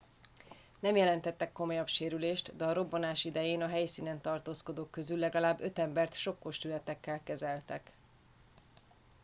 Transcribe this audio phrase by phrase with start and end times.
[0.79, 6.13] nem jelentettek komolyabb sérülést de a robbanás idején a helyszínen tartózkodók közül legalább öt embert
[6.13, 7.91] sokkos tünetekkel kezeltek